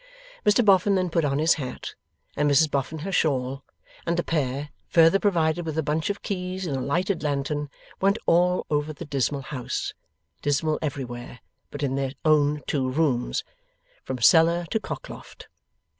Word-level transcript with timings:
Mr 0.43 0.65
Boffin 0.65 0.95
then 0.95 1.11
put 1.11 1.23
on 1.23 1.37
his 1.37 1.53
hat, 1.61 1.93
and 2.35 2.49
Mrs 2.49 2.71
Boffin 2.71 2.97
her 3.05 3.11
shawl; 3.11 3.63
and 4.03 4.17
the 4.17 4.23
pair, 4.23 4.71
further 4.87 5.19
provided 5.19 5.63
with 5.63 5.77
a 5.77 5.83
bunch 5.83 6.09
of 6.09 6.23
keys 6.23 6.65
and 6.65 6.75
a 6.75 6.81
lighted 6.81 7.21
lantern, 7.21 7.69
went 7.99 8.17
all 8.25 8.65
over 8.71 8.93
the 8.93 9.05
dismal 9.05 9.41
house 9.43 9.93
dismal 10.41 10.79
everywhere, 10.81 11.39
but 11.69 11.83
in 11.83 11.93
their 11.93 12.13
own 12.25 12.63
two 12.65 12.89
rooms 12.89 13.43
from 14.03 14.17
cellar 14.17 14.65
to 14.71 14.79
cock 14.79 15.07
loft. 15.07 15.47